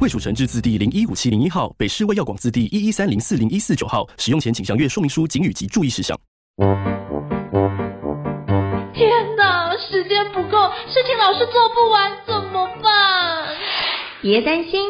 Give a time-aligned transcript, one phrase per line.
[0.00, 4.06] 卫署成制字第零一五七零一号，北市卫药广字第一一三零四零一四九号。
[4.16, 6.16] 使用前请详阅说明书、警语及注意事项。
[8.94, 13.56] 天哪，时间不够，事情老是做不完，怎么办？
[14.22, 14.80] 别担心，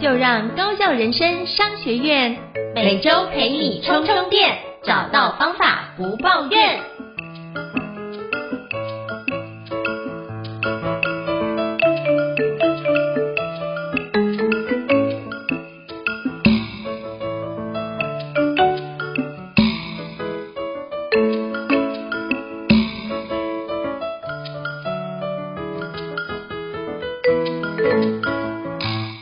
[0.00, 2.36] 就让高校人生商学院
[2.74, 6.80] 每周陪你充充电，找到方法不抱怨。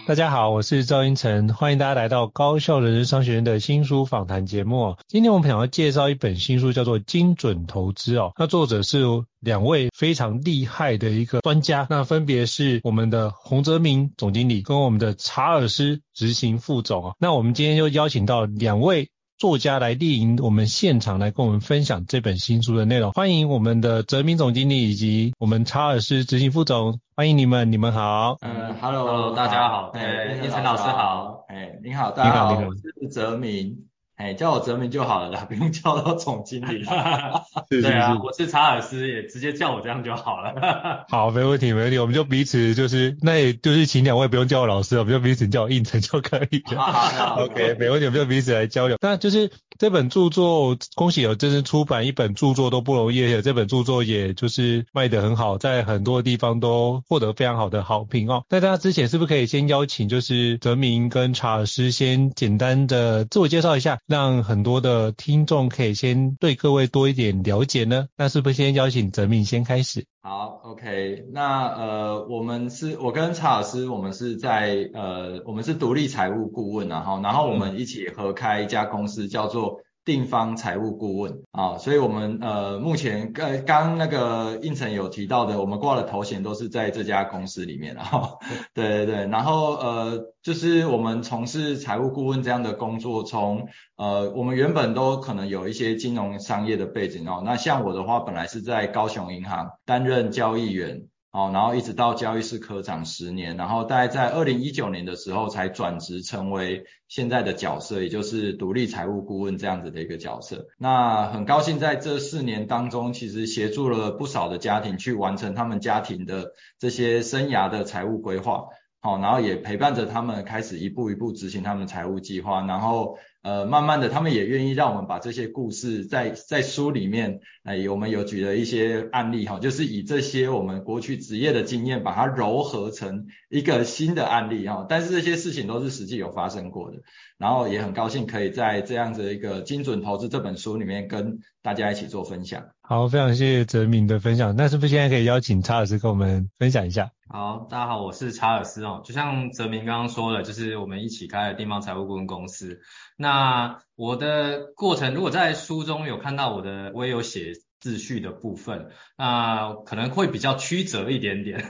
[0.09, 4.97] 大家好，我是赵英成，欢迎大家来到高效人人商学院的新书访谈节目。
[5.06, 8.33] 今天我们想要介绍一本新书，叫做《精准投资》哦。
[8.39, 9.05] 那作者是
[9.39, 17.15] 两位非常厉害的一个专家，那分别是我们的洪泽明总经理跟我们的查尔斯执行副总啊。
[17.19, 23.12] 那我们今天就邀请到两位作家来莅临我们现场，来跟我们分享这本新书的内容。
[23.12, 26.98] 欢迎我们的泽明总经理以及我们查尔斯执行副总。
[27.14, 28.36] 欢迎你们，你们好。
[28.41, 29.92] 嗯，Hello，大家好。
[29.94, 31.44] 哎，叶晨老师好。
[31.48, 32.53] 哎，你好，大家好。
[32.53, 33.88] 我是泽明。
[34.19, 36.84] 哎，叫我泽明就好了啦，不用叫到总经理。
[37.70, 41.06] 对啊，我是查尔斯，也直接叫我这样就好了。
[41.08, 41.98] 好，没问题，没问题。
[41.98, 46.83] 我们就彼此就是，那也就是请两位不用叫我老师了，我们就彼此叫我胤丞就可以了。
[46.83, 48.97] 好，OK，没问题，我们就彼此来交流。
[49.00, 58.43] 那就是这本著作，恭喜有正式出版，一本著作都不容易，而且这本著作也就是卖得很好，在很多地方都获得非常好的好评哦。
[58.48, 64.00] 那大家之前是不是可以先邀请，就是泽明跟查尔斯先简单的自我介绍一下？
[64.08, 70.06] 让很多的听众可以先对各位多一点了解呢，那是不是先邀请哲敏先开始？
[70.22, 79.80] 好，OK，那呃，我们是我跟查尔斯，我们是在呃，我们是独立财务顾问，然后然后我们一起合开一家公司，叫做。
[80.08, 81.42] 定方财务顾问。
[81.52, 88.38] 啊，所以我们呃目前刚刚那个胤丞有提到的，我们挂的头衔都是在这家公司里面，然 后
[88.72, 101.08] 对对对，然后呃就是我们从事财务顾问这样的工作，从呃我们原本都可能有一些金融商业的背景哦，那像我的话，本来是在高雄银行担任交易员。
[101.31, 110.69] 哦，然后一直到交易室科长十年，然后大概在二零一九年的时候才转职成为现在的角色，也就是独立财务顾问这样子的一个角色。
[110.78, 118.65] 那很高兴在这四年当中，其实协助了不少的家庭去完成他们家庭的这些生涯的财务规划。
[119.00, 123.19] 好，然后也陪伴着他们开始一步一步执行他们财务计划，然后。
[123.48, 134.84] 呃，慢慢的，他们也愿意让我们把这些故事在在书里面，哎，我们有举了一些案例哈，就是以这些我们过去职业的经验，把它糅合成一个新的案例哈。
[134.87, 136.98] 但是这些事情都是实际有发生过的，
[137.38, 141.38] 然后也很高兴可以在这样子的一个精准投资这本书里面跟
[141.69, 142.67] 大家一起做分享。
[142.81, 144.56] 好，非常谢谢哲明的分享。
[144.56, 147.11] 那是不是现在可以邀请查尔斯跟我们分享一下？
[147.29, 149.03] 好，大家好，我是查尔斯哦。
[149.05, 152.81] 就像哲明刚刚说的，就是我们一起开了地方财务顾问公司。
[153.19, 161.62] 那我的过程，如果在书中有看到我的，我也有写自序的部分，那可能会比较曲折一点点。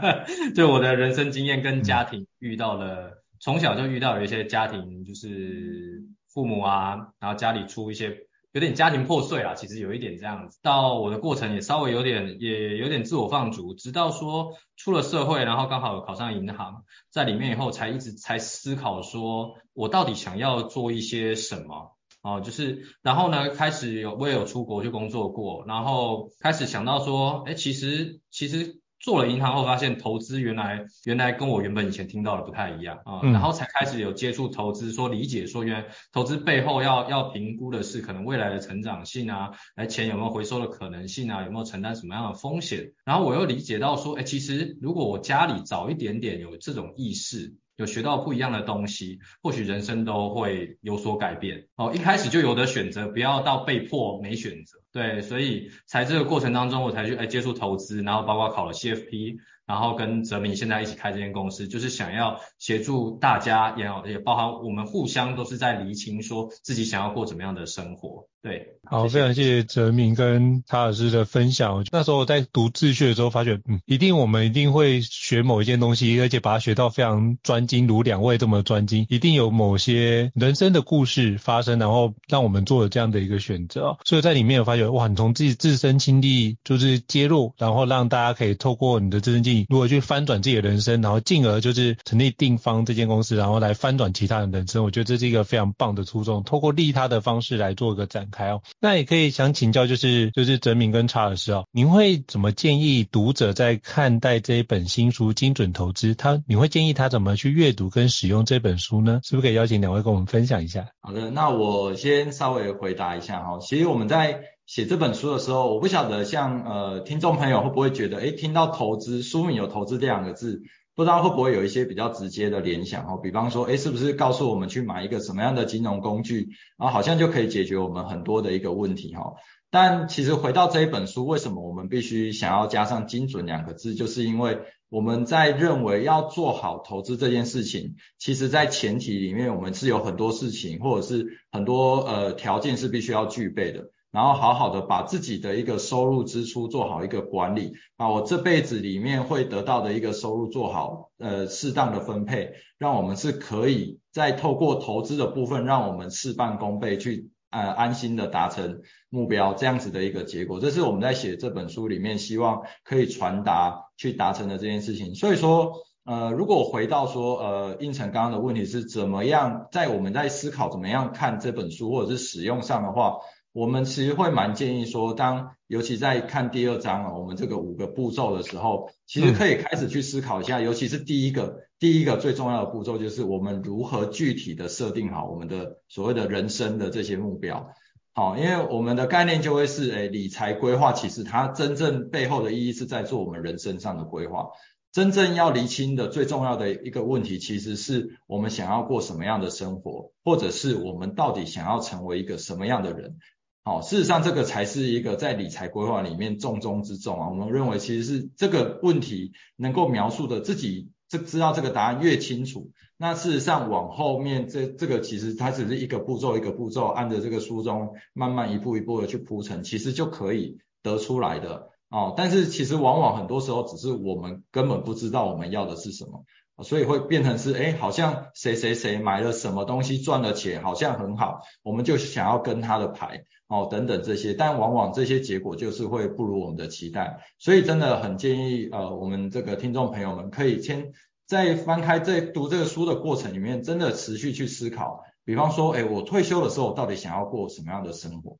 [0.56, 8.16] 就我的人生经验跟家庭遇到了，从小就遇到有一些家庭，就是父母啊，然后家里出一些。
[8.52, 10.58] 有点家庭破碎啊，其实有一点这样子。
[10.62, 28.81] 到我的过程也稍微有点，也有点自我放逐，直到说出了社会，然后刚好考上银行，在里面以后才一直才思考说，我到底想要做一些什么哦，就是然后呢，开始有我也有出国去工作过，然后开始想到说，哎，其实其实。
[29.02, 47.56] 做了银行后，发现投资原来原来跟我原本以前听到的不太一样啊，嗯，然后才开始有接触投资，说理解说原来投资背后要要评估的是可能未来的成长性啊，来钱有没有回收的可能性啊，有没有承担什么样的风险，然后我又理解到说，哎，其实如果我家里早一点点有这种意识。
[47.76, 51.66] 有学到不一样的东西，或许人生都会有所改变。
[51.76, 54.78] 哦，一开始就有的选择，不要到被迫没选择。
[54.92, 68.26] 对，所以在这个过程当中，我才去哎接触投资，然后包括考了 CFP，然后跟泽明现在一起开这间公司，就是想要协助大家，也也包含我们互相都是在厘清说自己想要过怎么样的生活。
[68.42, 71.86] 对，好，非常谢谢泽明跟查尔斯的分享。
[71.92, 83.96] 那时候我在读自学的时候，发觉，嗯，一定我们一定会学某一件东西，而且把它学到非常专精，如两位这么专精，一定有某些人生的故事发生，然后让我们做了这样的一个选择。
[84.04, 94.84] 所以在里面我发觉，哇，你从自己自身经历就是揭露，然后让大家可以透过你的自身经历，如何去翻转自己的人生，然后进而就是成立定方这间公司，然后来翻转其他人的人生。
[94.84, 98.62] 我觉得这是一个非常棒的初衷，透过利他的方式来做一个展开哦。
[98.80, 106.12] 那也可以想请教，就是就是泽明跟查尔斯哦，您会怎么建议读者在看待这一本新书《精准投资》？
[106.14, 109.20] 他你会建议他怎么去阅读跟使用这本书呢？
[109.22, 110.86] 是不是可以邀请两位跟我们分享一下？
[111.00, 113.58] 好的，那我先稍微回答一下哈。
[113.60, 114.40] 其实我们在
[114.72, 120.62] 写这本书的时候，我不晓得像呃听众朋友会不会觉得，诶，听到投资书名有投资这两个字。
[120.94, 126.48] 不知道会不会有一些比较直接的联想哦，比方说，诶，是不是告诉我们去买一个什么样的金融工具，
[126.78, 129.34] 然后好像就可以解决我们很多的一个问题哈？
[129.70, 133.94] 但其实回到这一本书，为什么我们必须想要加上精准两个字？
[133.94, 134.58] 就是因为
[134.88, 143.90] 我们在认为要做好投资这件事情，其实在前提里面，我们是有很多事情或者是很多呃条件是必须要具备的。
[144.12, 165.14] 然后好好的把自己的一个收入支出做好一个管理，把我这辈子里面会得到的一个收入做好呃适当的分配，让我们是可以再透过投资的部分，让我们事半功倍去呃安心的达成目标这样子的一个结果，这是我们在写这本书里面希望可以传达去达成的这件事情。
[165.14, 165.72] 所以说
[166.04, 173.16] 呃如果回到说呃胤丞刚刚的问题是怎么样在我们在思考怎么样看这本书或者是使用上的话。
[173.52, 187.68] 我们其实会蛮建议说，当尤其在看第二章啊，我们这个五个步骤的时候，其实可以开始去思考一下，尤其是第一个，第一个最重要的步骤就是我们如何具体的设定好我们的所谓的人生的这些目标。
[188.14, 194.48] 好，因为我们的概念就会是，诶，理财规划其实它真正背后的意义是在做我们人生上的规划。
[194.92, 203.16] 真正要厘清的最重要的一个问题，其实是我们想要过什么样的生活，或者是我们到底想要成为一个什么样的人。
[203.64, 207.28] 好，事实上这个才是一个在理财规划里面重中之重啊。
[207.28, 222.14] 我们认为其实是这个问题能够描述的自己这知道这个答案越清楚，那事实上往后面这这个其实它只是一个步骤一个步骤，按着这个书中慢慢一步一步的去铺陈，其实就可以得出来的哦。
[222.16, 226.24] 但是其实往往很多时候只是我们根本不知道我们要的是什么。
[226.62, 237.18] 所以会变成是，哎，好像谁谁谁买了什么东西赚了钱，好像很好，我们就想要跟他的牌，哦，等等这些，但往往这些结果就是会不如我们的期待。
[237.38, 240.92] 所以真的很建议，呃，我们这个听众朋友们可以先
[241.26, 245.02] 在翻开这读这个书的过程里面，真的持续去思考。
[245.26, 248.38] 比方说，哎，我退休的时候，到底想要过什么样的生活？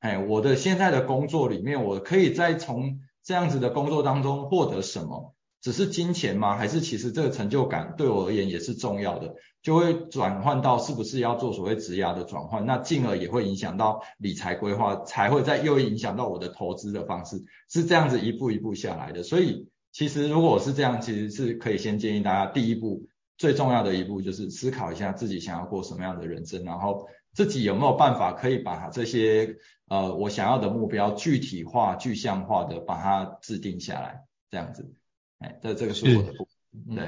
[0.00, 5.35] 哎，我的现在的工作里面，我可以再从这样子的工作当中获得什么？
[5.66, 6.56] 只是金钱吗？
[6.56, 9.34] 还是其实这个成就感对我而言也是重要的，
[9.64, 19.24] 就会转换到是不是要做所谓职涯的转换，那进而也会影响到理财规划，才会再又影响到我的投资的方式，是这样子一步一步下来的。
[19.24, 29.56] 所以其实如果是这样，其实是可以先建议大家，第一步最重要的一步就是思考一下自己想要过什么样的人生，然后自己有没有办法可以把这些
[29.88, 34.94] 呃我想要的目标具体化、具象化的把它制定下来，这样子。
[35.38, 36.48] 哎，这这个是我的部
[36.86, 37.04] 分，对，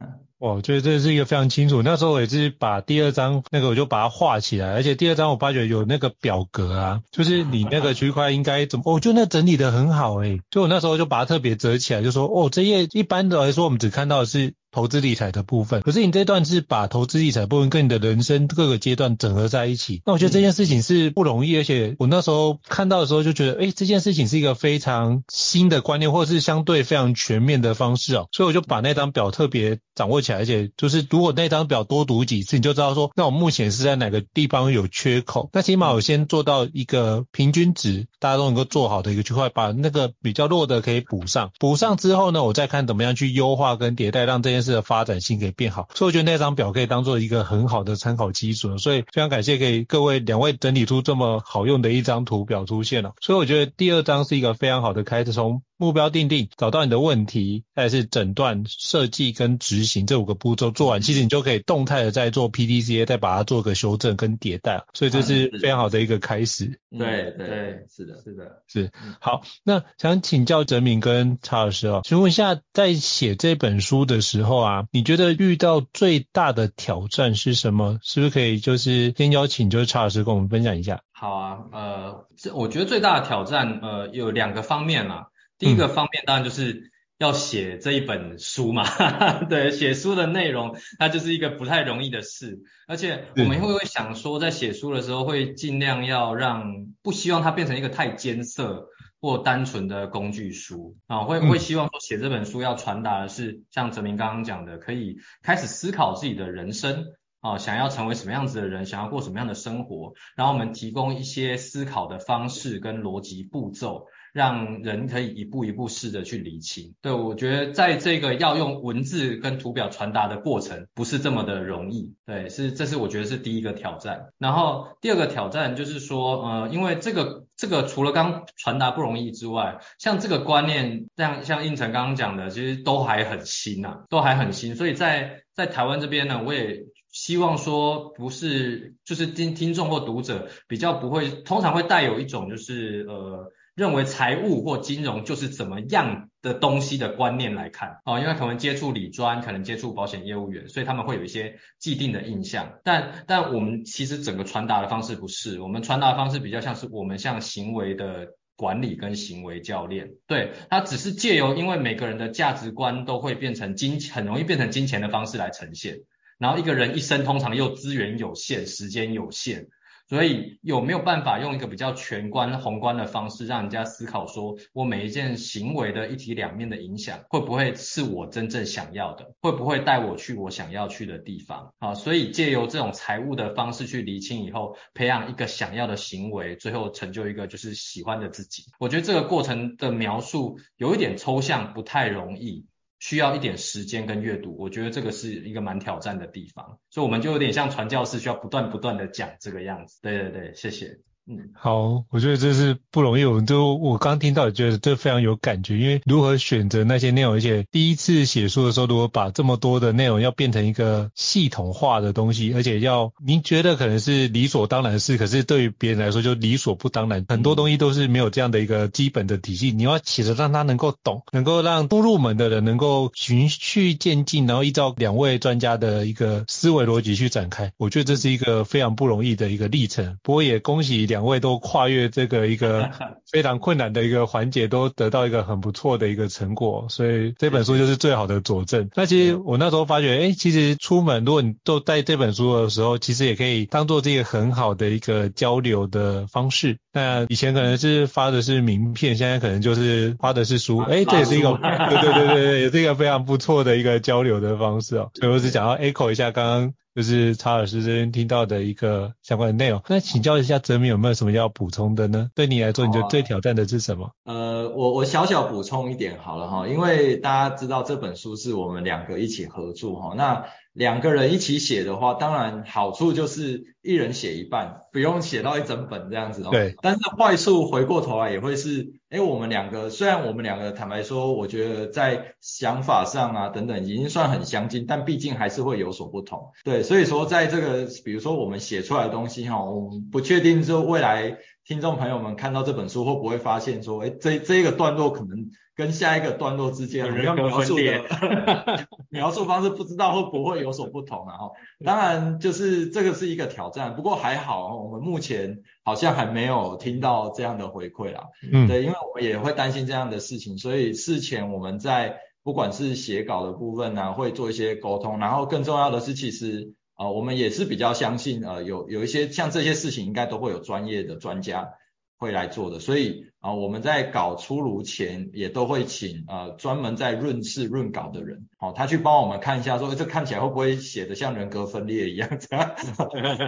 [0.00, 1.82] 嗯，我觉得这是一个非常清楚。
[1.82, 14.54] 那时候我也是把第二章那个我就把它画起来，而且第二章我发觉有那个表格啊，就是你那个区块应该怎么，我觉得那整理的很好诶，就我那时候就把它特别折起来，就说哦，这页一般的来说我们只看到的是。
[14.72, 53.12] 投资理财的部分，可是你这段是把投资理财部分跟你的人生各个阶段整合在一起，那我觉得这件事情是不容易，而且我那时候看到的时候就觉得，诶，这件事情是一个非常新的观念，或者是相对非常全面的方式哦，所以我就把那张表特别掌握起来，而且就是如果那张表多读几次，你就知道说，那我目前是在哪个地方有缺口，那起码我先做到一个平均值，大家都能够做好的一个区块，把那个比较弱的可以补上，补上之后呢，我再看怎么样去优化跟迭代，让这件事的发展性给变好，所以我觉得那张表可以当做一个很好的参考基准，所以非常感谢给各位两位整理出这么好用的一张图表出现了。
[53.20, 66.78] 所以我觉得第二张是一个非常好的开始，从目标定定，找到你的问题，再是诊断、设计跟执行这五个步骤做完，其实你就可以动态的再做 PDCA，再把它做个修正跟迭代，所以这是非常好的一个开始。
[66.90, 68.92] 对对，是的，是的，是。
[69.20, 77.98] 好，那想请教哲明跟查老师哦，请问一下，在写这本书的时候啊，你觉得遇到最大的挑战是什么？
[78.02, 81.00] 是不是可以就是先邀请就是查老师跟我们分享一下？
[81.12, 85.28] 好啊，呃，这我觉得最大的挑战呃有两个方面啦。
[85.60, 98.86] 第一个方面当然就是要写这一本书嘛，嗯、 对，写书的内容它就是一个不太容易的事，而且我们会不会想说，在写书的时候会尽量要让不希望它变成一个太艰涩
[99.20, 107.04] 或单纯的工具书啊，会会希望说写这本书要传达的是像哲明刚刚讲的，可以开始思考自己的人生
[107.42, 114.06] 啊，想要成为什么样子的人，想要过什么样的生活，然后我们提供一些思考的方式跟逻辑步骤。
[114.32, 116.94] 让人可以一步一步试着去理清。
[117.02, 122.14] 对，我觉得在这个要用文字跟图表传达的过程，不是这么的容易。
[122.26, 124.28] 对，是，这是我觉得是第一个挑战。
[124.38, 134.76] 然后第二个挑战就是说，呃，因为这个这个除了刚传达不容易之外，像这个观念，像像应成刚刚讲的，其实都还很新呐，都还很新。
[134.76, 143.50] 所以在在台湾这边呢，我也希望说，不是就是听听众或读者比较不会，通常会带有一种就是呃。
[143.74, 152.80] 认为财务或金融就是怎么样的东西的观念来看哦，因为可能接触理专，可能接触保险业务员，所以他们会有一些既定的印象。
[152.84, 166.00] 但但我们其实整个传达的方式不是，我们传达的方式比较像是我们像行为的管理跟行为教练，对，它只是借由因为每个人的价值观都会变成金，很容易变成金钱的方式来呈现。
[166.38, 169.68] 然后一个人一生通常又资源有限，时间有限。
[170.10, 179.32] 所以有没有办法用一个比较全观、宏观的方式，让人家思考说，我每一件行为的一体两面的影响，会不会是我真正想要的？
[179.40, 181.72] 会不会带我去我想要去的地方？
[181.78, 188.64] 啊，所以借由这种财务的方式去厘清以后，培养一个想要的行为，最后成就一个就是喜欢的自己。
[188.80, 192.66] 我觉得这个过程的描述有一点抽象，不太容易。
[193.00, 199.98] 需要一点时间跟阅读，我觉得这个是一个蛮挑战的地方，所以我们就有点像传教士，需要不断不断的讲这个样子。
[200.02, 201.00] 对对对，谢谢。
[201.26, 203.24] 嗯，好，我觉得这是不容易。
[203.24, 217.24] 我就我刚听到也觉得这非常有感觉，因为如何选择那些内容，而且第一次写书的时候，如果把这么多的内容要变成一个系统化的东西，而且要您觉得可能是理所当然的事，可是对于别人来说就理所不当然。
[217.28, 227.72] 很多东西都是没有这样的一个基本的体系，你要写的让他能够懂，能够让不入门的人能够循序渐进，然后依照两位专家的一个思维逻辑去展开。
[227.76, 230.18] 我觉得这是一个非常不容易的一个历程。
[230.22, 231.20] 不过也恭喜两。
[231.20, 232.90] 位都跨越这个一个
[233.30, 238.88] 非常困难的一个环节，都得到一个很不错的一个成果，所以这本书就是最好的佐证。
[238.96, 246.78] 那其实我那时候发觉，哎，其实出门如果你都带这本书的时候，其实也可以当做这个很好的一个交流的方式。
[246.92, 255.10] 那以前可能是发的是名片，现在可能就是发的是书，哎，这也是一个， 对对对对对，也是一个非常不错的一个交流的方式哦。
[255.14, 256.74] 所以我只想要 echo 一下刚刚。
[256.92, 262.30] 就是查尔斯这边听到的一个相关的内容，那请教一下泽明有没有什么要补充的呢？
[262.34, 264.06] 对你来说，你觉得最挑战的是什么？
[264.24, 270.46] 啊、呃，我我小小补充一点好了哈，因为大家知道这本书是我们两个一起合作哈，那。
[270.72, 276.50] 两个人一起写的话，当然好处就是一人写一半，不用写到一整本这样子哦。
[276.52, 276.74] 对。
[276.80, 286.52] 但是坏处回过头来也会是，哎，我们两个虽然我们两个坦白说，我觉得在想法上啊等等已经算很相近，但毕竟还是会有所不同。
[286.64, 291.36] 对，所以说在这个比如说我们写出来的东西哈，我们不确定说未来
[291.70, 295.50] 听众朋友们看到这本书会不会发现说，哎，这这一个段落可能。
[295.76, 298.04] 跟下一个段落之间，人格描述的
[299.08, 301.38] 描述方式不知道会不会有所不同啊？
[301.38, 301.50] 哈，
[301.82, 308.24] 当然就是这个是一个挑战，不过还好，我们目前好像还没有听到这样的回馈啦。
[308.52, 321.70] 嗯，对，因为我们也会担心这样的事情，所以事前我们在不管是写稿的部分呢、啊，会做一些沟通，然后更重要的是，其实啊、我们也是比较相信，呃，有有一些像这些事情，应该都会有专业的专家
[322.18, 332.74] 会来做的，所以啊，我们在稿出炉前也都会请呃专门在润饰润稿的人，好，他去帮我们看一下说，说这看起来会不会写得像人格分裂一样， 这样，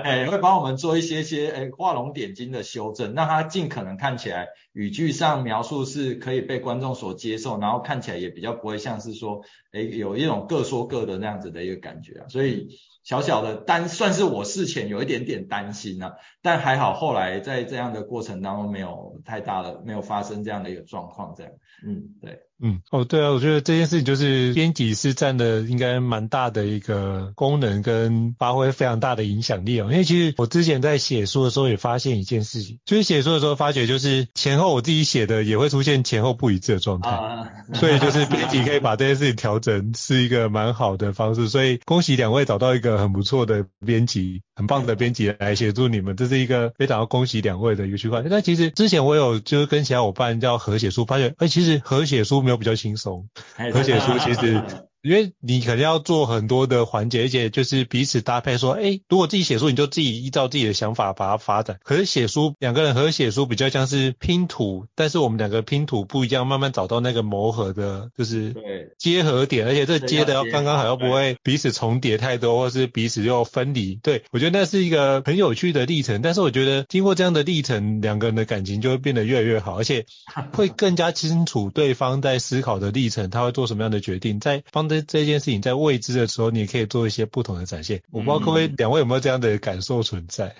[0.02, 9.42] 哎，会帮我们做一些些哎画龙点睛的修正，让他尽可能看起来语句上描述是可以被观众所接受，然后看起来也比较不会像是说，
[9.73, 12.68] 哎，有一种各说各的那样子的一个感觉啊，所以。
[13.02, 21.52] 小小的担，算是我事前有一点点担心啊，但还好后来在这样的过程当中没有太大的，没有发生这样的一个状况，这样，
[21.87, 22.40] 嗯，对。
[22.64, 29.88] 嗯，哦，对啊，我觉得这件事情就是编辑是占的应该蛮大的一个功能，跟发挥非常大的影响力哦。
[29.90, 41.49] 因为其实我之前在写书的时候也发现一件事情，就是写书的时候发觉，就是前后我自己写的也会出现前后不一致的状态，啊、所以就是编辑可以把这件事情调整，是一个蛮好的方式。
[41.49, 48.23] 所以恭喜两位找到一个很不错的编辑，很棒的编辑来协助你们，这是一个非常要恭喜两位的一个区块。
[48.31, 54.62] 但其实之前我有就是跟其他伙伴叫合写书，发现哎，其实合写书没有比较轻松，而且书其实。
[55.02, 58.56] 因为你肯定要做很多的环节，而且就是彼此搭配。
[58.56, 61.80] 说，哎，如果自己写书，你就自己依照自己的想法把它发展。
[61.82, 69.66] 可是写书，两个人合写书比较像是拼图，但是我们两个拼图不一样，慢慢找到那个磨合的，就是对结合点。
[69.66, 73.97] 而且这接的要刚刚好，又不会彼此重叠太多，或是彼此又分离。
[73.97, 76.23] 对，我觉得那是一个很有趣的历程。
[76.23, 80.06] 但是我觉得经过这样的历程，两个人的感情就会变得越来越好，而且
[80.52, 84.92] 会更加清楚对方在思考的历程，他会做什么样的决定，在方。
[84.93, 88.03] 这这件事情在未知的时候，你也可以做一些不同的展现。
[88.11, 90.55] 我不知道各位两位有没有这样的感受存在？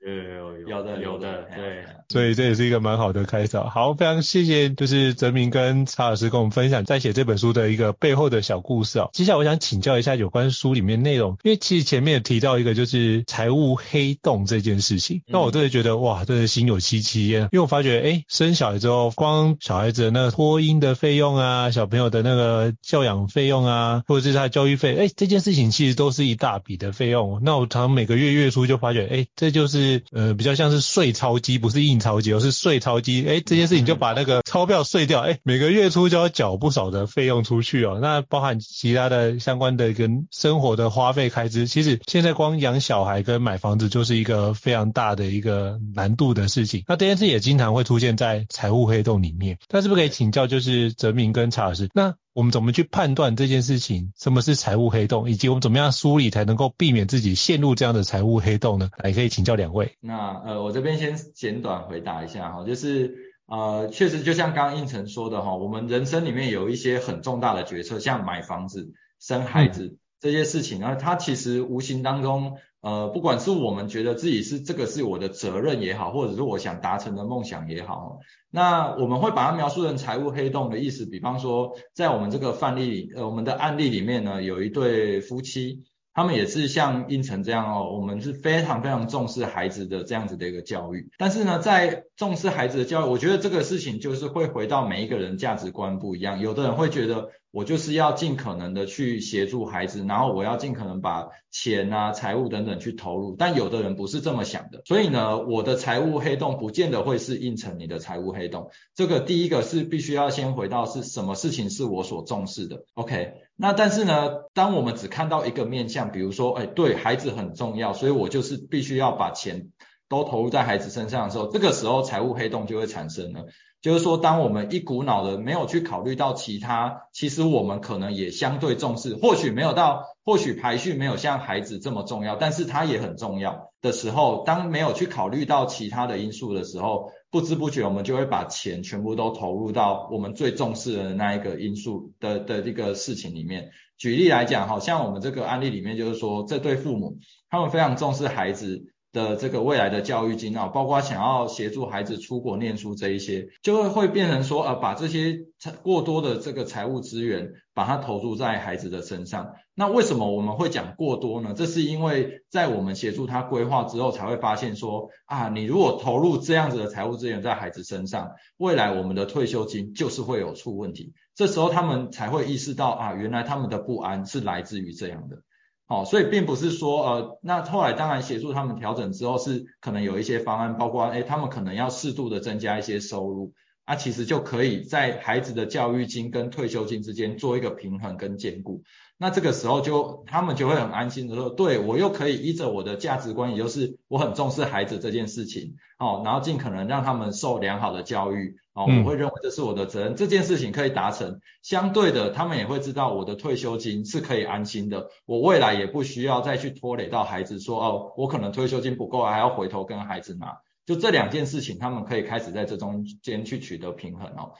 [0.00, 3.68] 有有有有的有的对，所以这也是一个蛮好的开场。
[3.68, 9.10] 好，非常谢谢，就是泽明跟查老师跟我们分享在写这本书的一个背后的小故事哦。
[9.12, 17.42] 接下来我想请教一下有关书里面内容，因为其实前面有提到一个就是财务黑洞这件事情，那我真的觉得哇，真的心有戚戚焉。
[17.42, 27.40] 因为我发觉哎，生小孩之后，光小孩子的那个托婴的费用啊，小朋友的那个教养费用啊，或者是他的教育费，哎，这件事情其实都是一大笔的费用。
[27.42, 29.89] 那我常常每个月月初就发觉，哎，这就是。
[30.12, 33.24] 呃，比较像是税钞机，不是印钞机，而是税钞机。
[33.26, 37.98] 哎，这件事情就把那个钞票税掉，哎，每个月初就要缴不少的费用出去哦。
[38.00, 46.84] 那包含其他的相关的跟生活的花费开支，其实现在光养小孩跟买房子就是一个非常大的一个难度的事情。
[46.86, 49.58] 那这件事也经常会出现在财务黑洞里面。
[49.70, 51.88] 那是不可以请教，就是泽明跟查老师？
[51.94, 54.14] 那我们怎么去判断这件事情？
[54.16, 55.28] 什么是财务黑洞？
[55.28, 58.88] 以及我们怎么样梳理才能够避免自己陷入这样的财务黑洞呢？
[58.96, 59.98] 来，可以请教两位。
[60.00, 63.14] 那呃，我这边先简短回答一下哈，就是
[63.46, 72.56] 呃，确实就像刚刚胤丞说的哈，我们人生里面有一些很重大的决策，像买房子、生孩子、嗯、这些事情，那它其实无形当中。
[72.82, 78.20] 呃，不管是我们觉得自己是这个是我的责任也好，或者是我想达成的梦想也好，
[78.50, 81.04] 那我们会把它描述成财务黑洞的意思。
[81.04, 91.10] 比方说，在我们这个范例，呃，我们的案例里面呢，有一对夫妻，他们也是像应成这样哦，我们是非常非常重视孩子的这样子的一个教育。
[91.18, 97.30] 但是呢，在重视孩子的教育，我觉得这个事情就是会回到每一个人价值观不一样，有的人会觉得。
[97.52, 108.70] 我就是要尽可能的去协助孩子，然后我要尽可能把钱啊、财务等等去投入，但有的人不是这么想的，所以呢，我的财务黑洞不见得会是胤丞你的财务黑洞。
[108.94, 113.32] 这个第一个是必须要先回到是什么事情是我所重视的，OK？
[113.56, 119.70] 那但是呢，当我们只看到一个面向，比如说，哎，对孩子很重要，所以我就是必须要把钱
[120.10, 123.46] 都投入在孩子身上的时候，这个时候财务黑洞就会产生了。
[123.80, 143.70] 就是说，当我们一股脑的没有去考虑到其他，其实我们可能也相对重视，或许没有到，或许排序没有像孩子这么重要，但是它也很重要的时候，当没有去考虑到其他的因素的时候，不知不觉我们就会把钱全部都投入到我们最重视的那一个因素的的这个事情里面。
[143.96, 147.16] 举例来讲，好像我们这个案例里面就是说，这对父母
[147.48, 148.92] 他们非常重视孩子。
[149.12, 155.40] 的这个未来的教育金啊，包括想要协助孩子出国念书这一些，就会会变成说，呃，把这些
[155.82, 159.54] 过多的这个财务资源，把它投注在孩子的身上。
[159.74, 161.54] 那为什么我们会讲过多呢？
[161.56, 171.14] 这是因为在我们协助他规划之后，才会发现说，啊，你如果投入这样子的财务资源在孩子身上，未来我们的退休金就是会有出问题。
[171.34, 175.42] 这时候他们才会意识到，啊，原来他们的不安是来自于这样的。
[175.90, 183.54] 哦，所以并不是说，呃，那后来当然协助他们调整之后，是可能有一些方案，包括，诶，他们可能要适度的增加一些收入，
[183.86, 188.84] 啊，其实就可以在孩子的教育金跟退休金之间做一个平衡跟兼顾。
[189.18, 201.40] 那这个时候就他们就会很安心的说，对，我又可以依着我的价值观，也就是我很重视孩子这件事情，哦，然后尽可能让他们受良好的教育，哦，我会认为这是我的责任，这件事情可以达成。
[201.62, 210.58] 相对的，他们也会知道我的退休金是可以安心的，我未来也不需要再去拖累到孩子说，哦，我可能退休金不够，还要回头跟孩子拿。
[210.86, 214.52] 就这两件事情，他们可以开始在这中间去取得平衡哦。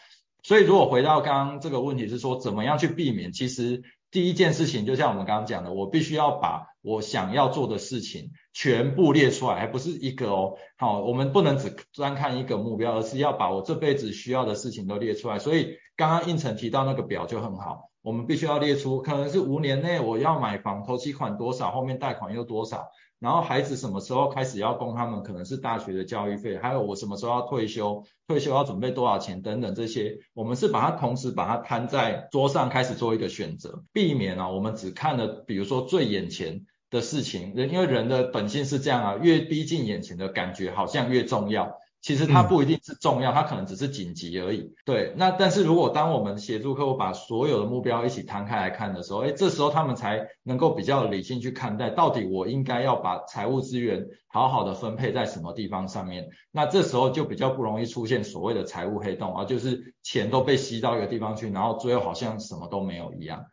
[0.43, 3.33] 所以如果回到刚刚这个问题是说，怎么样去避免？
[3.33, 3.83] 其实。
[4.11, 10.55] 第一件事情就像我们刚刚讲的，我必须要把我想要做的事情全部列出来，还不是一个哦。
[10.77, 15.39] 好，我们不能只专看一个目标，而是要把我这辈子需要的事情都列出来。
[15.39, 22.89] 所以刚刚应承提到那个表就很好，我们必须要列出，可能是五年内我要买房，头期款多少，后面贷款又多少。
[23.21, 41.79] 然后孩子什么时候开始要供他们可能是大学的教育费，还有我什么时候要退休，退休要准备多少钱等等这些，我们是把它同时把它摊在桌上开始做一个选择，避免啊我们只看了比如说最眼前的事情，人因为人的本性是这样啊，越逼近眼前的感觉好像越重要。
[42.03, 44.73] 其实它不一定是重要，它可能只是紧急而已。
[44.87, 56.31] 对，那但是如果当我们协助客户把所有的目标一起摊开来看的时候，诶，这时候他们才能够比较理性去看待，到底我应该要把财务资源好好的分配在什么地方上面。
[56.51, 63.45] 那这时候就比较不容易出现所谓的财务黑洞啊，就是钱都被吸到一个地方去，然后最后好像什么都没有一样。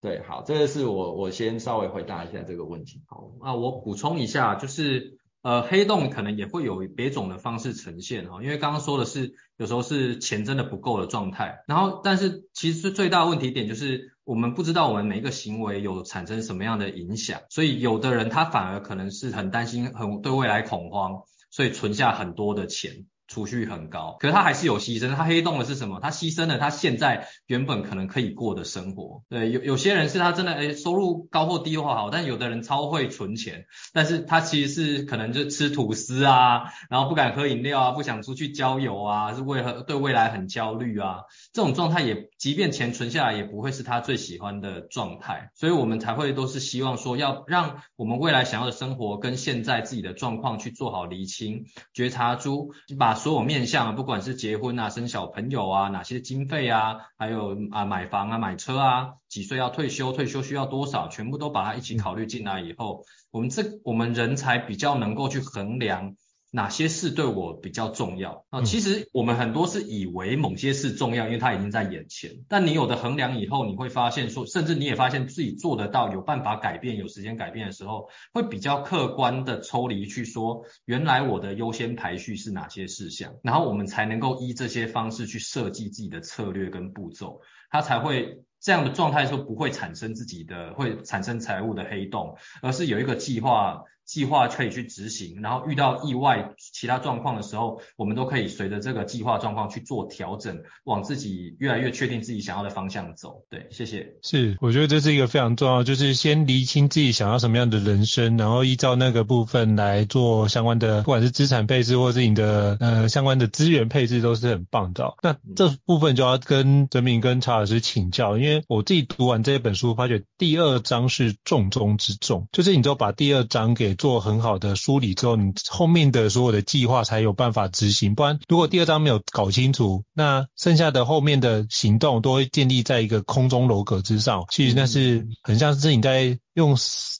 [0.00, 3.02] 对，好，这个是我我先稍微回答一下这个问题。
[3.08, 5.15] 好，那我补充一下，就是。
[5.46, 23.06] 呃，黑洞可能也会有别种的方式呈现哈，因为刚刚说的是有时候是钱真的不够的状态，然后但是其实最大问题点就是我们不知道我们每一个行为有产生什么样的影响，所以有的人他反而可能是很担心，很对未来恐慌，所以存下很多的钱。
[23.28, 25.14] 储蓄很高，可是他还是有牺牲。
[25.16, 25.98] 他黑洞的是什么？
[26.00, 29.24] 他牺牲了他现在原本可能可以过的生活。
[29.28, 41.22] 对，有有些人是他真的诶、收入高或低的话好，但有的人超会存钱，但是他其实是可能就吃吐司啊，然后不敢喝饮料啊，不想出去郊游啊，是为何对未来很焦虑啊？
[41.52, 45.50] 这种状态也，即便钱存下来，也不会是他最喜欢的状态。
[45.56, 53.15] 所以我们才会都是希望说，要让我们未来想要的生活跟现在自己的状况去做好厘清，觉察出把。
[53.16, 66.14] 所有面向，不管是结婚啊、生小朋友啊、哪些经费啊，还有啊买房啊、买车啊、几岁要退休、退休需要多少，全部都把它一起考虑进来以后，我们这我们人才比较能够去衡量。
[66.56, 68.62] 哪些事对我比较重要啊？
[68.62, 72.30] 其实我们很多是以为某些事重要，因为它已经在眼前。
[72.48, 93.82] 但你有的衡量以后，你会发现说，甚至你也发现自己做得到，有办法改变，有时间改变的时候，会比较客观的抽离去说，原来我的优先排序是哪些事项，然后我们才能够依这些方式去设计自己的策略跟步骤，它才会这样的状态说不会产生自己的会产生财务的黑洞，而是有一个计划。
[94.06, 103.42] 计划可以去执行，然后遇到意外其他状况的时候，我们都可以随着这个计划状况去做调整，往自己越来越确定自己想要的方向走。
[103.50, 104.14] 对，谢谢。
[104.22, 115.14] 是，我觉得这是一个非常重要，就是先厘清自己想要什么样的人生，然后依照那个部分来做相关的，不管是资产配置或是你的呃相关的资源配置，都是很棒的。
[115.20, 128.14] 那这部分就要跟哲铭跟查老师请教，因为我自己读完这本书，发觉第二章是重中之重，就是你只有把第二章给做很好的梳理之后，你后面的所有的计划才有办法执行。
[128.14, 134.44] 不然，如果第二章没有搞清楚，那剩下的后面的行动都会建立在一个空中楼阁之上。
[134.50, 136.76] 其实那是很像是你在用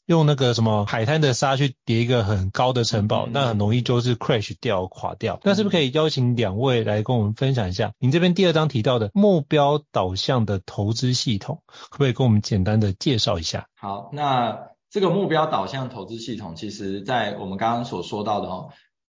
[0.07, 5.41] 用那个什么海滩的沙去叠一个很高的城堡，那很容易就是 crash 掉垮掉。
[5.43, 13.67] 那是不是可以邀请两位来跟我们分享一下，您这边第二章提到的目标导向的投资系统，可不可以跟我们简单的介绍一下？
[13.75, 14.76] 好，那。
[14.97, 18.69] 这个目标导向投资系统，其实在我们刚刚所说到的哈，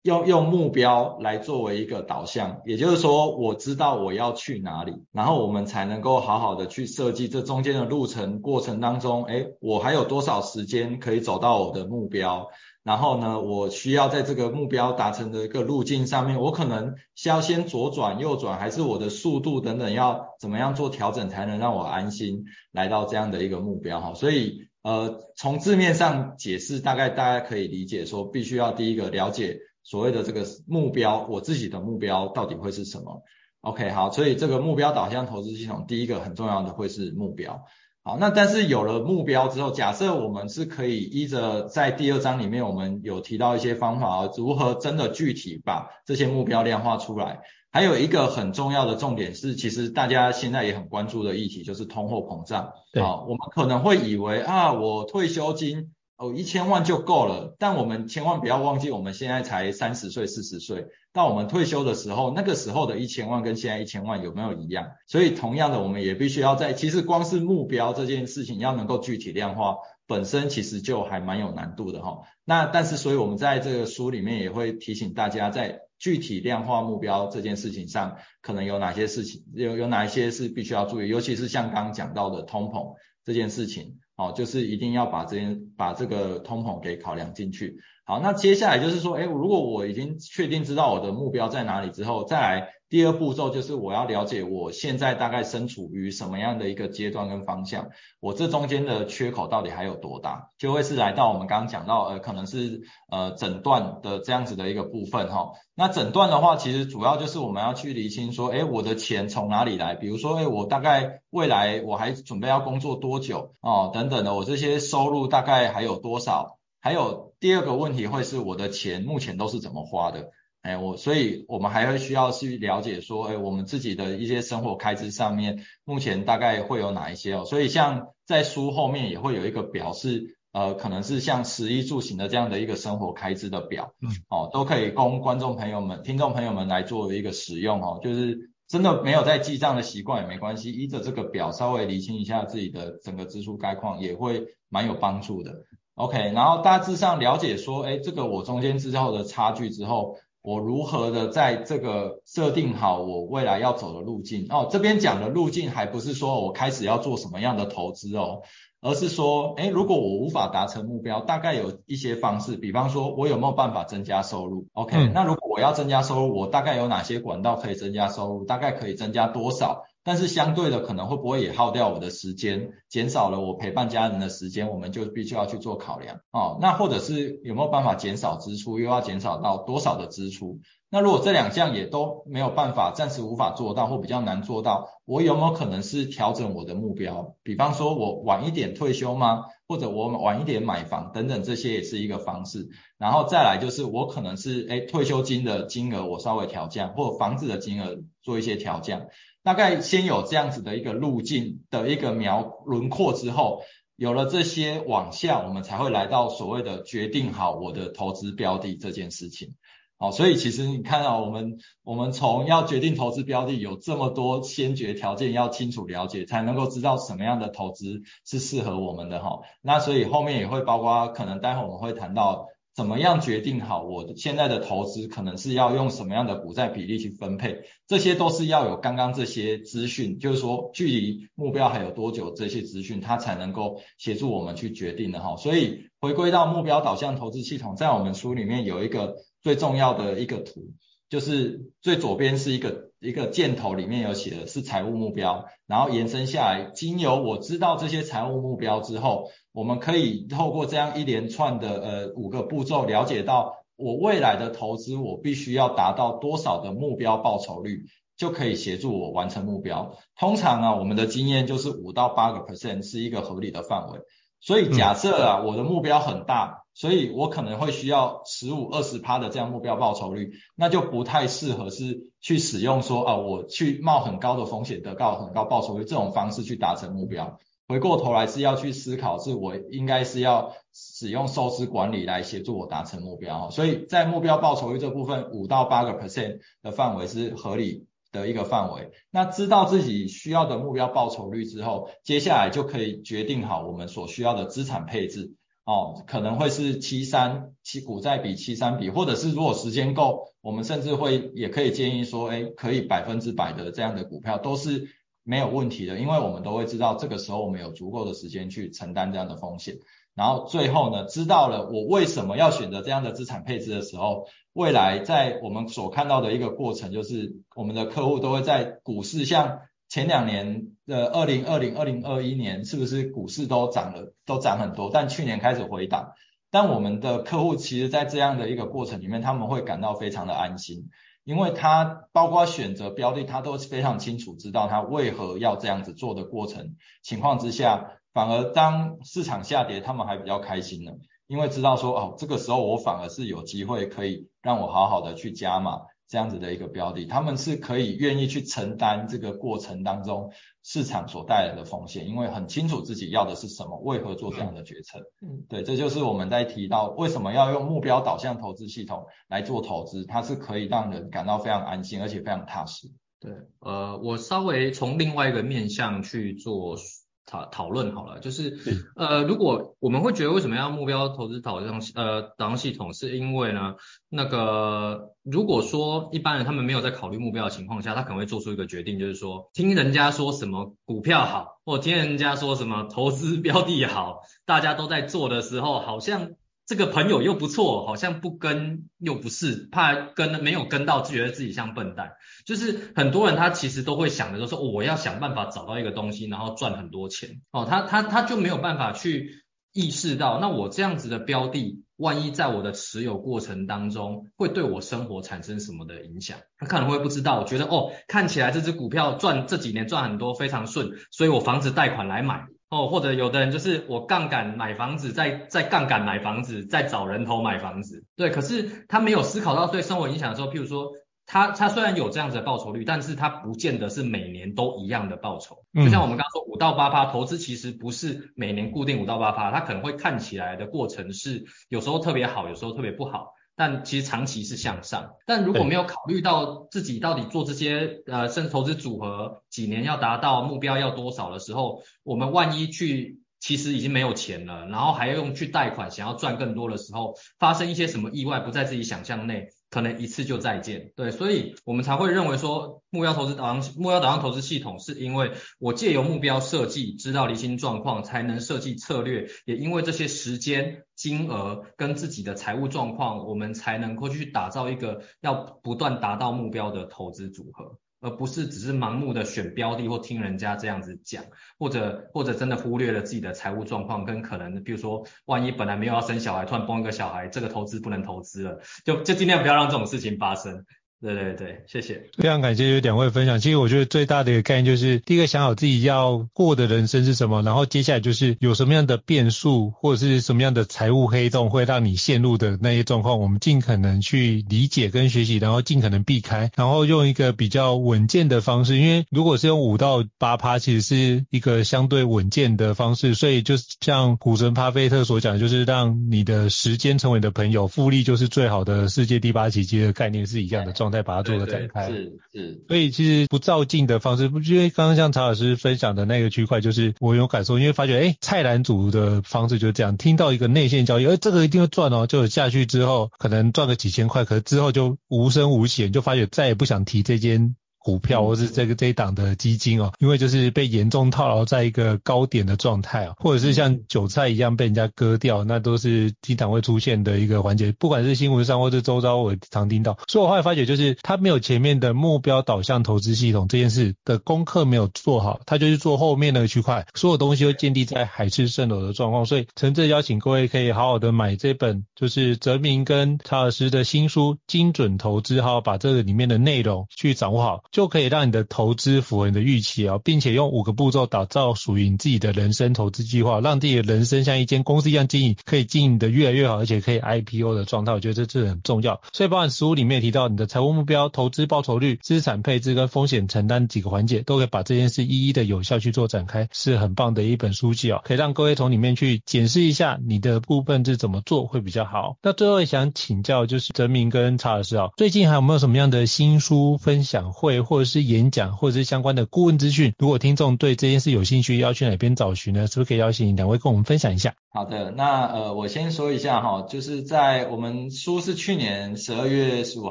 [0.05, 12.47] 要用目标来作为一个导向，也就是说，我知道我要去哪里，然后我们才能够好好的去设计这中间的路程过程当中，哎，我还有多少时间可以走到我的目标？
[12.85, 24.14] 然后呢，我需要在这个目标达成的一个路径上面，我可能需要先左转、右转，还是我的速度等等要怎么样做调整，才能让我安心来到这样的一个目标哈？
[24.14, 24.68] 所以。
[24.83, 33.23] 呃，从字面上解释，大概大家可以理解说，必须要第一个了解所谓的这个目标，我自己的目标到底会是什么
[33.61, 37.64] ？OK，好，所以这个目标导向投资系统，第一个很重要的会是目标。
[38.05, 47.43] 好，那但是有了目标之后，假设我们是可以依着在第二章里面我们有提到一些方法，如何真的具体把这些目标量化出来。
[47.71, 52.73] 还有一个很重要的重点是，其实大家现在也很关注的议题就是通货膨胀。
[52.93, 64.87] 对，啊，我们可能会以为啊，我退休金哦一千万就够了，但我们千万不要忘记，我们现在才三十岁、四十岁，到我们退休的时候，那个时候的一千万跟现在一千万有没有一样？
[65.08, 72.20] 所以同样的，我们也必须要在，其实光是目标这件事情要能够具体量化，本身其实就还蛮有难度的哈。
[72.44, 75.80] 那但是，所以我们在这个书里面也会提醒大家在。
[76.02, 87.77] 具体量化目标这件事情上，可能有哪些事情，有有哪一些是必须要注意，尤其是像刚刚讲到的通膨这件事情，哦，就是一定要把这件把这个通膨给考量进去。
[88.05, 97.88] 好，那接下来就是说，哎，如果我已经确定知道我的目标在哪里之后，再来第二步骤就是我要了解我现在大概身处于什么样的一个阶段跟方向，
[98.20, 105.52] 我这中间的缺口到底还有多大，就会是来到我们刚刚讲到，呃，可能是呃诊断的这样子的一个部分哈。
[105.74, 109.94] 那诊断的话，其实主要就是我们要去厘清说，诶，我的钱从哪里来？
[109.94, 116.59] 比如说，诶，我大概未来我还准备要工作多久哦，等等的，我这些收入大概还有多少？
[116.78, 120.33] 还有第二个问题会是我的钱目前都是怎么花的？
[120.62, 127.44] 哎，我所以我们还会需要去了解说，哎，我们自己的一些生活开支上面目前大概会有哪一些哦？
[127.44, 137.98] 所以像在书后面也会有一个表示，呃，可能是像食衣住行的这样的一个生活开支的表，嗯，哦，都可以供观众朋友们、听众朋友们来作为一个使用哦。
[138.01, 145.64] 就是真的没有在记账的习惯也没关系，依着这个表稍微理清一下自己的整个支出概况，也会蛮有帮助的。
[145.94, 154.46] OK，然后大致上了解说，哎，这个我中间之后的差距之后，我如何的在这个设定好我未来要走的路径。
[154.50, 158.42] 哦，这边讲的路径还不是说我开始要做什么样的投资哦，
[158.81, 168.44] 而是说，哎，如果我无法达成目标，大概有一些方式，比方说我有没有办法增加收入？OK，嗯，那如果我要增加收入，我大概有哪些管道可以增加收入？
[168.44, 169.85] 大概可以增加多少？
[170.05, 176.59] 但是相对的，可能会不会也耗掉我的时间，减少了我陪伴家人的时间，我们就必须要去做考量哦。
[176.61, 180.61] 那或者是有没有办法减少支出，又要减少到多少的支出？
[180.94, 187.35] 那如果这两项也都没有办法，暂时无法做到或比较难做到，我有没有可能是调整我的目标？
[187.42, 189.44] 比方说我晚一点退休吗？
[189.66, 192.68] 或者我晚一点买房等等，这些也是一个方式。
[192.98, 199.07] 然后再来就是我可能是诶退休金的金额我稍微调降，或房子的金额做一些调降。
[199.42, 203.62] 大概先有这样子的一个路径的一个描轮廓之后，
[203.96, 209.55] 有了这些往下，我们才会来到所谓的决定好我的投资标的这件事情。
[210.03, 219.38] 好，所以其实你看到我们我们从要决定投资标的，有这么多先决条件要清楚了解，才能够知道什么样的投资是适合我们的哈。
[219.61, 222.49] 那所以后面也会包括可能待会我们会谈到。
[222.75, 227.65] 怎么样决定好我现在的投资可能是要用什么样的股债比例去分配？
[227.87, 235.37] 这些都是要有刚刚这些资讯，就是说距离目标还有多久这些资讯，它才能够协助我们去决定的哈。
[235.37, 240.72] 所以回归到目标导向投资系统，在我们书里面有一个最重要的一个图，
[241.09, 249.31] 就是最左边是一个一个箭头，里面有写的是财务目标，然后延伸下来，经由我知道这些财务目标之后。
[249.55, 257.85] 我们可以透过这样一连串的呃五个步骤，了解到我未来的投资，我必须要达到多少的目标报酬率，
[258.16, 259.98] 就可以协助我完成目标。
[260.18, 264.00] 通常啊，我们的经验就是五到八个 percent 是一个合理的范围。
[264.40, 277.38] 所以假设啊，我的目标很大，所以我可能会需要十五、二十趴的这样目标报酬率，那就不太适合是去使用说啊，我去冒很高的风险得到很高报酬率这种方式去达成目标。
[277.68, 288.90] 回过头来是要去思考，是我应该是要使用收支管理来协助我达成目标，所以在目标报酬率这部分，五到八个 percent 的范围是合理的一个范围。
[289.11, 295.32] 那知道自己需要的目标报酬率之后，接下来就可以决定好我们所需要的资产配置
[295.64, 304.88] 哦，可能会是七三七股债比七三比，或者是如果时间够，我们甚至会也可以建议说，哎，可以百分之百的这样的股票都是。
[305.25, 309.77] 没有问题的，因为我们都会知道，这个时候我们有足够的时间去承担这样的风险。
[310.16, 326.12] 然后最后呢，知道了我为什么要选择这样的资产配置的时候，未来在我们所看到的一个过程，就是我们的客户都会在股市，像前两年的二零二零、二零二一年，是不是股市都涨了，都涨很多，但去年开始回档。
[326.51, 330.90] 但我们的客户其实在这样的一个过程里面，他们会感到非常的安心。
[331.25, 340.90] 因为他包括选择标的，他都非常清楚知道他为何要这样子做的过程情况之下，反而当市场下跌，他们还比较开心呢，
[341.29, 345.83] 因为知道说哦，这个时候我反而是有机会可以让我好好的去加码。
[346.12, 350.31] 这样子的一个标的，他们是可以愿意去承担这个过程当中
[350.62, 354.98] 市场所带来的风险，因为很清楚自己要的是什么，为何做这样的决策。
[355.22, 362.88] 嗯，对，这就是我们在提到为什么要用目标导向投资系统来做投资，它是可以让人感到非常安心，而且非常踏实。
[363.18, 366.77] 对，呃，我稍微从另外一个面向去做
[367.24, 368.58] 讨讨论好了，就是
[368.96, 373.76] 呃，如果我们会觉得为什么要目标投资导向呃导向系统，是因为呢，
[374.08, 386.32] 那个如果说一般人他们没有在考虑目标的情况下，他可能会做出一个决定，就是说听人家说什么股票好，或听人家说什么投资标的好，大家都在做的时候，好像。
[386.64, 392.12] 这个朋友又不错，好像不跟又不是，怕跟没有跟到，就觉得自己像笨蛋。
[392.46, 397.42] 就是很多人他其实都会想的，就是说，我要想办法找到一个东西，然后赚很多钱。
[397.51, 406.38] 哦，他他他就没有办法去意识到，那我这样子的标的，万一在我的持有过程当中，会对我生活产生什么的影响？
[406.59, 407.40] 他可能会不知道。
[407.40, 412.46] 我觉得哦，看起来这只股票赚这几年赚很多，非常顺，所以我房子贷款来买。
[412.72, 420.90] 哦，或者有的人就是我杠杆买房子，再再杠杆买房子，再找人头买房子，对，可是他没有思考到对生活影响的时候，譬如说
[421.26, 425.66] 他他虽然有这样子的报酬率，但是他不见得是每年都一样的报酬。
[425.74, 433.35] 就像我们刚刚说五到八趴，投资其实不是每年固定五到八趴，它可能会看起来的过程是有时候特别好，有时候特别不好。
[433.62, 449.46] 但其实长期是向上，但如果没有考虑到自己到底做这些呃，甚至投资组合几年要达到目标要多少的时候，我们万一去其实已经没有钱了，然后还要用去贷款想要赚更多的时候，发生一些什么意外不在自己想象内。
[449.72, 465.32] 可能一次就再见，对，所以我们才会认为说目标投资导向目标导向投资系统，是因为我借由目标设计，知道离心状况，才能设计策略，也因为这些时间、金额跟自己的财务状况，我们才能够去打造一个要
[465.62, 467.78] 不断达到目标的投资组合。
[468.03, 471.25] 而不是只是盲目的选标的或听人家这样子讲，
[471.59, 480.67] 或者或者真的忽略了自己的财务状况跟可能，比如说万一本来没有要生小孩，突然崩一个小孩，这个投资不能投资了，就就尽量不要让这种事情发生。
[481.03, 482.01] 对对对，谢谢。
[482.17, 483.41] 非常感谢有两位分享。
[483.41, 498.79] 其实我觉得最大的一个概念就是，第一个想好自己要过的人生是什么，然后接下来就是有什么样的变数或者是什么样的财务黑洞会让你陷入的那些状况，我们尽可能去理解跟学习，然后尽可能避开，然后用一个比较稳健的方式。
[498.79, 503.17] 因为如果是用五到八趴，其实是一个相对稳健的方式。
[503.17, 510.91] 所以就像股神巴菲特所讲，就是让你的时间成为你的朋友，复利就是最好的世界第八奇迹的概念是一样的状态。
[510.92, 527.57] 再把它做个展开，是是，所以其实不照镜的方式，不因为刚刚像曹老师分享的那个区块，就是我有感受，因为发觉哎，菜篮组的方式就是这样，听到一个内线交易，哎，这个一定会赚哦，就下去之后可能赚个几千块，可是之后就无声无息，就发觉再也不想提这间。
[527.83, 537.73] 股票或是这个这一档的基金哦，因为就是被严重套牢在一个高点的状态哦，或者是像韭菜一样被人家割掉，那都是经常会出现的一个环节。
[537.73, 539.99] 不管是新闻上或是周遭，我常听到。
[540.09, 549.27] 所以我后来发觉，就是他没有前面的目标导向投资系统这件事的功课没有做好，他就去做后面那个区块，所有东西都建立在海市蜃楼的状况。
[549.27, 557.62] 所以诚挚邀请各位可以好好的买这本，就是泽明跟查尔斯的新书《精准投资》，好好把这个里面的内容去掌握好。
[557.72, 569.00] 就可以让你的投资符合你的预期啊，并且用五个步骤打造属于你自己的人生投资计划，让自己的人生像一间公司一样经营，可以经营的越来越好，而且可以 IPO 的状态，我觉得这是很重要。
[569.12, 582.18] 所以包含实务里面提到你的财务目标、投资报酬率、资产配置跟风险承担几个环节，都可以把这件事一一的有效去做展开，是很棒的一本书籍哦，可以让各位从里面去检视一下你的部分是怎么做会比较好。
[582.22, 592.66] 那最后想请教就是泽明跟查老师啊，最近还有没有什么样的新书分享会或者是演讲或者是相关的顾问资讯，如果听众对这件事有兴趣，要去哪边找寻呢？
[592.66, 594.35] 是不是可以邀请两位跟我们分享一下？
[594.53, 599.90] 好的，那呃，我先说一下哈，就是在我们书是去年十二月十五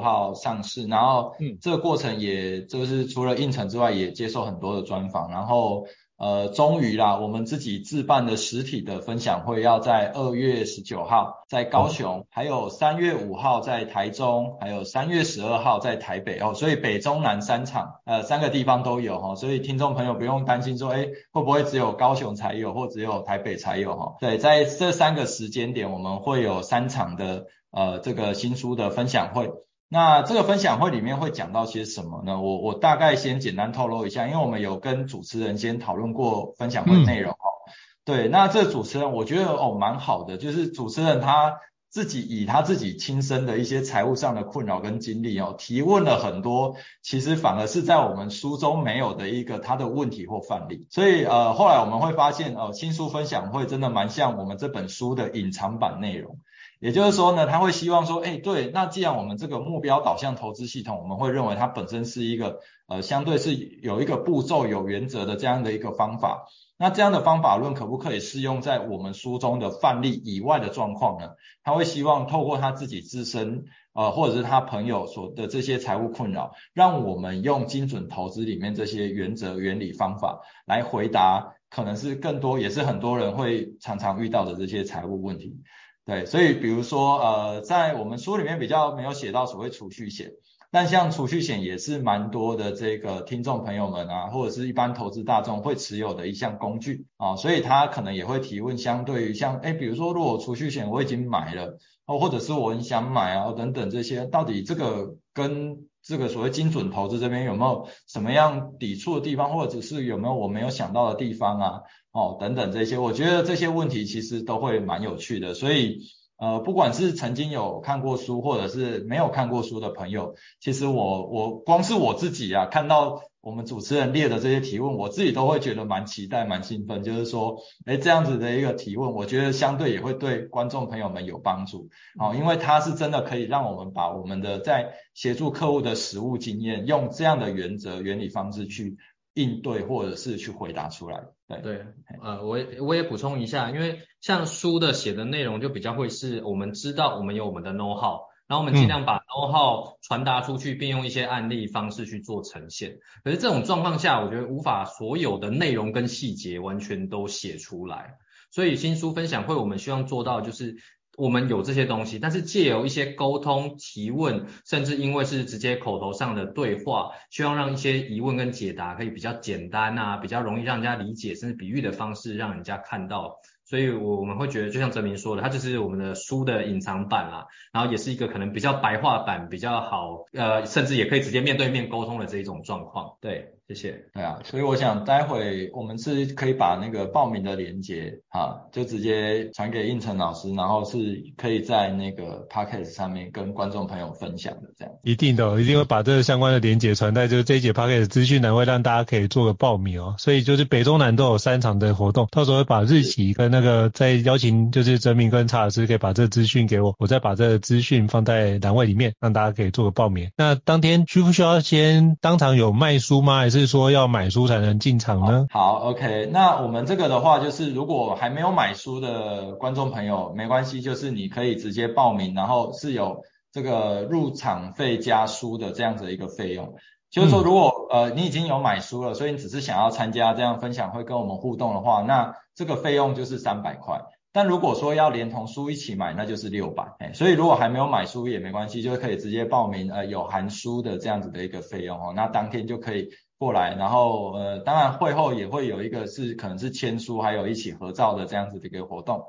[0.00, 5.86] 号上市，然后嗯，这个过程也就是除了应承之外，也接受很多的专访，然后。
[6.22, 24.14] 呃，终于啦，我们自己自办的实体的分享会要在二月十九号在高雄，还有三月五号在台中，还有三月十二号在台北哦，所以北中南三场，呃，三个地方都有哈，所以听众朋友不用担心说，哎，会不会只有高雄才有，或只有台北才有哈？
[24.20, 29.50] 对，在这三个时间点，我们会有三场的呃这个新书的分享会。
[29.92, 32.40] 那这个分享会里面会讲到些什么呢？
[32.40, 37.46] 我我大概先简单透露一下，因为我们有跟主持人先讨论过分享会内容哦。
[37.66, 37.72] 嗯、
[38.06, 41.58] 对，那这个主持人我觉得哦蛮好的，就是主持人他
[41.90, 50.86] 自己以他自己亲身的一些财务上的困扰跟经历哦，提问了很多，其实反而是在我们书中没有的一个他的问题或范例。
[50.88, 56.38] 所以呃后来我们会发现哦，新书分享会真的蛮像我们这本书的隐藏版内容。
[56.82, 66.48] 也就是说呢，他会希望说，哎，对，那既然我们这个目标导向投资系统，我们会认为它本身是一个呃相对是有一个步骤、有原则的这样的一个方法。
[66.76, 71.28] 那这样的方法论可不可以适用在我们书中的范例以外的状况呢？
[71.62, 85.60] 他会希望透过他自己自身呃或者是他朋友所的这些财务困扰，让我们用精准投资里面这些原则、原理、方法来回答，可能是更多也是很多人会常常遇到的这些财务问题。
[86.04, 90.32] 对，所以比如说呃，在我们书里面比较没有写到所谓储蓄险。
[90.74, 111.80] 但像储蓄险也是蛮多的这个听众朋友们啊，或者是一般投资大众会持有的一项工具啊，所以他可能也会提问，相对于像哎，比如说如果储蓄险我已经买了，哦，或者是我很想买啊等等这些，到底这个跟这个所谓精准投资这边有没有什么样抵触的地方，或者是有没有我没有想到的地方啊，
[112.12, 116.00] 哦等等这些，我觉得这些问题其实都会蛮有趣的，所以。
[116.38, 127.04] 呃，不管是曾经有看过书，或者是没有看过书的朋友，其实我我光是我自己啊，看到我们主持人列的这些提问，我自己都会觉得蛮期待、蛮兴奋。
[127.04, 138.96] 就是说，哎，这样子的一个提问，我觉得相对也会对观众朋友们有帮助，哦，因为它是真的可以让我们把我们的在协助客户的实务经验，用这样的原则、原理方式去。
[139.34, 141.22] 应对或者是去回答出来，
[141.60, 141.86] 对对，
[142.22, 152.98] 呃，我也我也补充一下，因为像书的写的内容就比较会是我们知道我们有我们的 know how，然后我们尽量把 know how 传达出去，并用一些案例方式去做呈现。
[153.24, 158.14] 可是这种状况下，我觉得无法所有的内容跟细节完全都写出来，
[158.50, 160.76] 所以新书分享会我们希望做到就是。
[161.16, 173.36] 我们有这些东西，但是借由一些沟通、提问，甚至因为是直接口头上的对话，希望让一些疑问跟解答可以比较简单啊，比较容易让人家理解，甚至比喻的方式让人家看到。
[173.64, 183.16] 所以我我们会觉得，就像哲明说的，它就是我们的书的隐藏版啦，然后也是一个可能比较白话版，比较好，呃，甚至也可以直接面对面沟通的这一种状况。
[183.20, 183.54] 对。
[183.68, 184.04] 谢谢。
[184.12, 194.94] 对啊，所以我想待会我们是可以把那个报名的链接啊，就直接传给应成老师，然后是可以在那个 podcast 上面跟观众朋友分享的这样。
[195.04, 200.14] 一定的，一定会把这个相关的链接传在就是这一节 podcast 资讯栏，会让大家可以做个报名哦。
[200.18, 210.30] 所以就是北中南都有三场的活动，到时候会把日期跟那个再邀请就是哲明跟查老师可以把这个资讯给我，我再把这个资讯放在栏位里面，让大家可以做个报名。
[210.36, 213.46] 那当天需不需要先当场有卖书吗？
[213.52, 213.72] 还是？
[213.72, 215.46] 说要买书才能进场呢？
[215.50, 216.28] 好，好，OK。
[216.30, 226.74] 那我们这个的话，就是如果还没有买书的观众朋友，没关系，就是你可以直接报名，然后是有这个入场费加书的这样子的一个费用。
[227.10, 234.02] 就是说，如果呃你已经有买书了，所以你只是想要参加这样分享会跟我们互动的话，那这个费用就是三百块。
[234.34, 236.84] 但如果说要连同书一起买，那就是六百。
[236.98, 242.12] 哎，所以如果还没有买书也没关系，就可以直接报名，呃，有含书的这样子的一个费用哦。
[242.14, 243.08] 那当天就可以。
[243.42, 249.20] 过来，然后呃，当然会后也会有一个是可能是签书，还有一起合照的这样子的一个活动。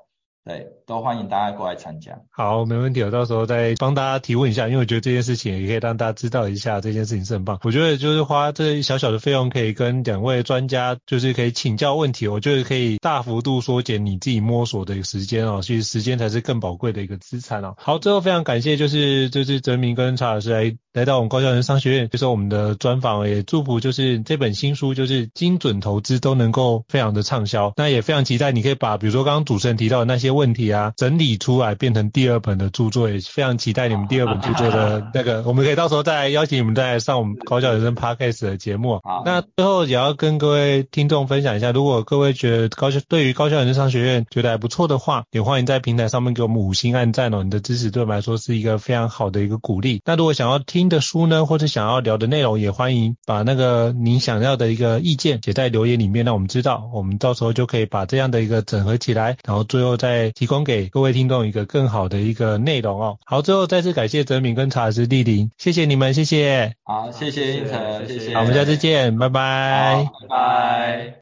[0.46, 2.20] 对，都欢迎大家过来参加。
[2.30, 7.60] 好，没问题，我到时候再帮大家提问一下，因为我觉得这件事情也可以让大家知道一下，这件事情是很棒。
[7.64, 15.62] 我觉得就是花这小小的费用，可以跟两位专家就是可以请教问题，我觉得可以大幅度缩减你自己摸索的时间哦。
[15.64, 17.76] 其实时间才是更宝贵的一个资产哦。
[17.78, 27.72] 好，最后非常感谢就是就是哲明跟查老师来来到我们高校人商学院，接受我们的专访，也祝福就是这本新书就是精准投资都能够非常的畅销。
[27.78, 30.33] 那也非常期待你可以把比如说刚刚主持人提到的那些。
[30.34, 39.00] 问题啊，整理出来变成第二本的著作，也非常期待你们第二本著作的那个，我们可以到时候再来邀请你们再来上我们高校人生 Podcast 的节目。
[39.04, 50.02] 好，那最后也要跟各位听众分享一下，如果各位觉得高校对于高校人生商学院觉得还不错的话，也欢迎在平台上面给我们五星按赞哦，你的支持对我们来说是一个非常好的一个鼓励。
[50.06, 60.23] 那如果想要听的书呢，或者想要聊的内容，也欢迎把那个你想要的一个意见写在留言里面，让我们知道，我们到时候就可以把这样的一个整合起来，然后最后再。
[60.32, 63.18] 提供给各位听众一个更好的一个内容哦。
[63.26, 66.74] 好，最后再次感谢泽敏跟查尔斯莅临，谢谢你们，谢谢。
[66.84, 68.34] 好，谢谢应成，谢谢。
[68.34, 70.08] 好，我们下次见，拜拜。
[70.30, 71.14] 拜拜。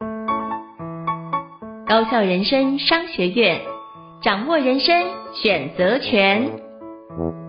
[1.86, 3.60] 高校人生商学院，
[4.22, 4.94] 掌握人生
[5.42, 7.41] 选择权。